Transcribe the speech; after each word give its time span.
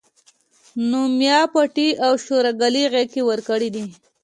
نو 0.89 0.99
ميا 1.17 1.39
پټي 1.53 1.89
او 2.05 2.13
شورګلې 2.25 2.83
غېږې 2.93 3.21
ورکړي 3.29 3.69
دي 3.75 3.85